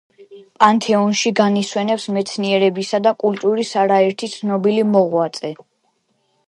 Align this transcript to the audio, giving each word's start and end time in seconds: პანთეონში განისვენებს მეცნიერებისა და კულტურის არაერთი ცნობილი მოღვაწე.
პანთეონში 0.61 1.31
განისვენებს 1.39 2.07
მეცნიერებისა 2.15 3.01
და 3.09 3.15
კულტურის 3.25 3.75
არაერთი 3.85 4.31
ცნობილი 4.39 4.89
მოღვაწე. 4.97 5.55